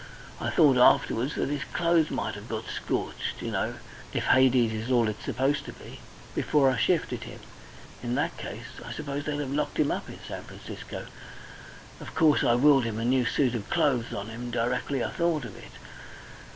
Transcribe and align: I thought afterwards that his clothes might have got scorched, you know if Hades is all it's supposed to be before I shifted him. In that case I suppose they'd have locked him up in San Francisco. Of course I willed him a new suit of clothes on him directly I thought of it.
I 0.39 0.49
thought 0.49 0.77
afterwards 0.77 1.35
that 1.35 1.49
his 1.49 1.63
clothes 1.73 2.09
might 2.09 2.33
have 2.33 2.49
got 2.49 2.65
scorched, 2.67 3.39
you 3.39 3.51
know 3.51 3.75
if 4.11 4.23
Hades 4.23 4.73
is 4.73 4.89
all 4.89 5.07
it's 5.07 5.23
supposed 5.23 5.63
to 5.65 5.73
be 5.73 5.99
before 6.33 6.71
I 6.71 6.77
shifted 6.79 7.25
him. 7.25 7.39
In 8.01 8.15
that 8.15 8.35
case 8.35 8.81
I 8.83 8.93
suppose 8.93 9.25
they'd 9.25 9.39
have 9.39 9.51
locked 9.51 9.77
him 9.77 9.91
up 9.91 10.09
in 10.09 10.17
San 10.27 10.43
Francisco. 10.45 11.05
Of 11.99 12.15
course 12.15 12.43
I 12.43 12.55
willed 12.55 12.85
him 12.85 12.97
a 12.99 13.05
new 13.05 13.25
suit 13.27 13.53
of 13.53 13.69
clothes 13.69 14.11
on 14.11 14.29
him 14.29 14.49
directly 14.49 15.03
I 15.03 15.11
thought 15.11 15.45
of 15.45 15.55
it. 15.55 15.73